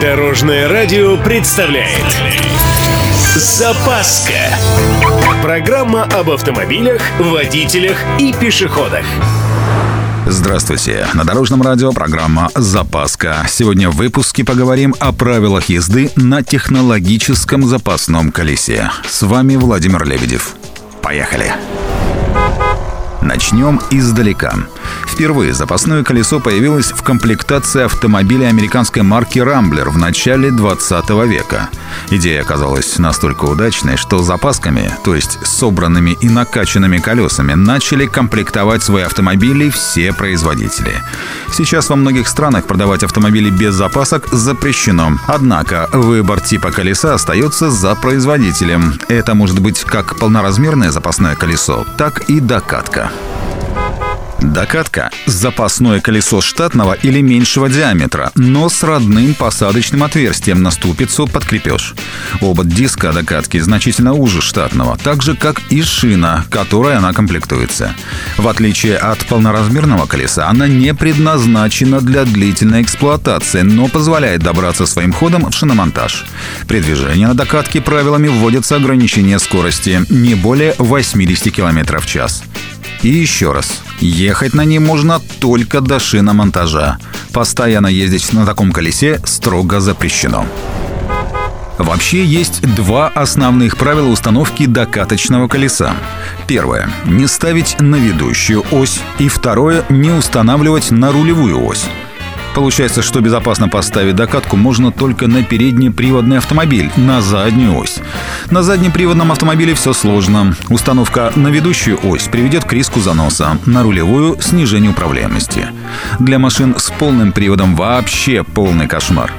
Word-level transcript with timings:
Дорожное 0.00 0.68
радио 0.68 1.16
представляет 1.16 2.04
Запаска 3.34 4.34
Программа 5.42 6.02
об 6.02 6.30
автомобилях, 6.30 7.00
водителях 7.18 7.96
и 8.18 8.34
пешеходах 8.34 9.06
Здравствуйте! 10.26 11.06
На 11.14 11.24
Дорожном 11.24 11.62
радио 11.62 11.92
программа 11.92 12.50
«Запаска». 12.54 13.46
Сегодня 13.48 13.88
в 13.88 13.96
выпуске 13.96 14.44
поговорим 14.44 14.94
о 14.98 15.12
правилах 15.12 15.70
езды 15.70 16.10
на 16.16 16.42
технологическом 16.42 17.64
запасном 17.64 18.32
колесе. 18.32 18.90
С 19.08 19.22
вами 19.22 19.56
Владимир 19.56 20.04
Лебедев. 20.04 20.56
Поехали! 21.00 21.54
Начнем 23.22 23.80
издалека. 23.90 24.54
Впервые 25.06 25.54
запасное 25.54 26.04
колесо 26.04 26.40
появилось 26.40 26.92
в 26.92 27.02
комплектации 27.02 27.84
автомобиля 27.84 28.46
американской 28.46 29.02
марки 29.02 29.38
«Рамблер» 29.38 29.90
в 29.90 29.98
начале 29.98 30.50
20 30.50 31.10
века. 31.26 31.68
Идея 32.10 32.42
оказалась 32.42 32.98
настолько 32.98 33.46
удачной, 33.46 33.96
что 33.96 34.18
запасками, 34.18 34.90
то 35.04 35.14
есть 35.14 35.35
собранными 35.56 36.16
и 36.20 36.28
накачанными 36.28 36.98
колесами, 36.98 37.54
начали 37.54 38.06
комплектовать 38.06 38.82
свои 38.82 39.04
автомобили 39.04 39.70
все 39.70 40.12
производители. 40.12 41.02
Сейчас 41.52 41.88
во 41.88 41.96
многих 41.96 42.28
странах 42.28 42.66
продавать 42.66 43.02
автомобили 43.02 43.50
без 43.50 43.74
запасок 43.74 44.28
запрещено. 44.32 45.18
Однако 45.26 45.88
выбор 45.92 46.40
типа 46.40 46.70
колеса 46.70 47.14
остается 47.14 47.70
за 47.70 47.94
производителем. 47.94 48.94
Это 49.08 49.34
может 49.34 49.60
быть 49.60 49.80
как 49.84 50.18
полноразмерное 50.18 50.90
запасное 50.90 51.34
колесо, 51.34 51.86
так 51.96 52.20
и 52.28 52.40
докатка. 52.40 53.10
Докатка– 54.52 55.10
запасное 55.26 56.00
колесо 56.00 56.40
штатного 56.40 56.92
или 56.92 57.20
меньшего 57.20 57.68
диаметра, 57.68 58.30
но 58.36 58.68
с 58.68 58.82
родным 58.84 59.34
посадочным 59.34 60.04
отверстием 60.04 60.62
на 60.62 60.70
ступицу 60.70 61.26
под 61.26 61.44
крепеж. 61.44 61.94
Обод 62.40 62.68
диска 62.68 63.12
докатки 63.12 63.58
значительно 63.58 64.12
уже 64.12 64.40
штатного, 64.40 64.96
так 64.96 65.22
же 65.22 65.34
как 65.34 65.60
и 65.70 65.82
шина, 65.82 66.44
которой 66.48 66.96
она 66.96 67.12
комплектуется. 67.12 67.92
В 68.38 68.46
отличие 68.46 68.96
от 68.96 69.18
полноразмерного 69.26 70.06
колеса, 70.06 70.48
она 70.48 70.68
не 70.68 70.94
предназначена 70.94 72.00
для 72.00 72.24
длительной 72.24 72.82
эксплуатации, 72.82 73.62
но 73.62 73.88
позволяет 73.88 74.42
добраться 74.42 74.86
своим 74.86 75.12
ходом 75.12 75.50
в 75.50 75.54
шиномонтаж. 75.54 76.24
При 76.68 76.80
движении 76.80 77.26
на 77.26 77.34
докатке 77.34 77.80
правилами 77.80 78.28
вводятся 78.28 78.76
ограничения 78.76 79.40
скорости 79.40 80.02
не 80.08 80.34
более 80.34 80.74
80 80.78 81.52
км 81.52 81.98
в 81.98 82.06
час. 82.06 82.44
И 83.02 83.08
еще 83.08 83.52
раз, 83.52 83.82
ехать 84.00 84.54
на 84.54 84.64
ней 84.64 84.78
можно 84.78 85.20
только 85.40 85.80
до 85.80 85.98
шиномонтажа. 85.98 86.98
Постоянно 87.32 87.88
ездить 87.88 88.32
на 88.32 88.46
таком 88.46 88.72
колесе 88.72 89.20
строго 89.24 89.80
запрещено. 89.80 90.46
Вообще 91.78 92.24
есть 92.24 92.62
два 92.74 93.08
основных 93.08 93.76
правила 93.76 94.08
установки 94.08 94.66
докаточного 94.66 95.46
колеса. 95.46 95.94
Первое– 96.46 96.90
не 97.04 97.26
ставить 97.26 97.78
на 97.80 97.96
ведущую 97.96 98.64
ось. 98.70 99.00
И 99.18 99.28
второе– 99.28 99.84
не 99.90 100.10
устанавливать 100.10 100.90
на 100.90 101.12
рулевую 101.12 101.62
ось. 101.64 101.84
Получается, 102.54 103.02
что 103.02 103.20
безопасно 103.20 103.68
поставить 103.68 104.16
докатку 104.16 104.56
можно 104.56 104.90
только 104.90 105.26
на 105.26 105.42
переднеприводный 105.42 106.38
автомобиль, 106.38 106.90
на 106.96 107.20
заднюю 107.20 107.76
ось. 107.76 107.98
На 108.50 108.62
заднеприводном 108.62 109.32
автомобиле 109.32 109.74
все 109.74 109.92
сложно. 109.92 110.54
Установка 110.68 111.32
на 111.34 111.48
ведущую 111.48 111.98
ось 112.04 112.28
приведет 112.28 112.64
к 112.64 112.72
риску 112.72 113.00
заноса, 113.00 113.58
на 113.66 113.82
рулевую– 113.82 114.36
снижению 114.40 114.92
управляемости. 114.92 115.68
Для 116.20 116.38
машин 116.38 116.76
с 116.78 116.90
полным 116.92 117.32
приводом 117.32 117.74
вообще 117.74 118.44
полный 118.44 118.86
кошмар. 118.86 119.32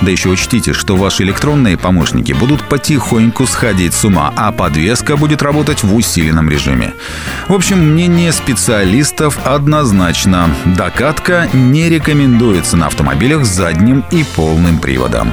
Да 0.00 0.10
еще 0.10 0.30
учтите, 0.30 0.72
что 0.72 0.96
ваши 0.96 1.24
электронные 1.24 1.76
помощники 1.76 2.32
будут 2.32 2.62
потихоньку 2.68 3.46
сходить 3.46 3.92
с 3.92 4.04
ума, 4.04 4.32
а 4.34 4.50
подвеска 4.50 5.16
будет 5.16 5.42
работать 5.42 5.82
в 5.82 5.94
усиленном 5.94 6.48
режиме. 6.48 6.94
В 7.48 7.52
общем, 7.52 7.92
мнение 7.92 8.32
специалистов 8.32 9.38
однозначно. 9.44 10.48
Докатка 10.64 11.48
не 11.52 11.90
рекомендуется 11.90 12.78
на 12.78 12.86
автомобилях 12.86 13.44
с 13.44 13.48
задним 13.48 14.04
и 14.10 14.24
полным 14.24 14.78
приводом. 14.78 15.32